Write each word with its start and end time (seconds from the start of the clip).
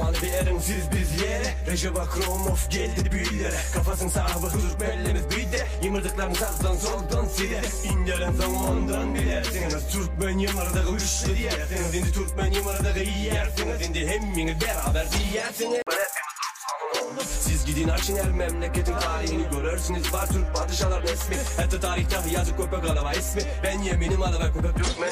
zamanı 0.00 0.22
verin 0.22 0.58
siz 0.58 0.92
biz 0.92 1.22
yere. 1.22 1.54
Recep 1.66 2.00
Akromov 2.00 2.56
geldi 2.70 3.12
büyülere. 3.12 3.56
Kafasın 3.74 4.08
sahibi 4.08 4.48
Türkmenlimiz 4.52 5.30
bir 5.30 5.52
de. 5.52 5.66
Yımırdıklarını 5.82 6.34
sağdan 6.34 6.76
soldan 6.76 7.26
siler. 7.26 7.64
İnderen 7.84 8.32
zamandan 8.32 9.14
bilersiniz 9.14 9.88
Türkmen 9.92 10.38
yımırdığı 10.38 10.92
güçlü 10.92 11.36
diyersiniz. 11.36 11.92
Şimdi 11.92 12.12
Türkmen 12.12 12.52
yımırdığı 12.52 12.98
yersiniz 12.98 13.82
Şimdi 13.82 14.08
hemminiz 14.08 14.60
beraber 14.60 15.06
diyersiniz. 15.12 15.82
Siz 17.40 17.64
gidin 17.66 17.88
açın 17.88 18.16
her 18.16 18.30
memleketin 18.30 18.94
tarihini. 18.98 19.48
Görürsünüz 19.50 20.12
Var 20.12 20.26
Türk 20.26 20.54
padişahların 20.54 21.06
ismi 21.06 21.36
Hatta 21.56 21.80
tarihte 21.80 22.16
yazık 22.32 22.56
köpek 22.56 22.90
alava 22.90 23.12
ismi. 23.12 23.42
Ben 23.62 23.78
yeminim 23.78 24.22
alava 24.22 24.52
köpek 24.52 24.76
Türkmen. 24.76 25.08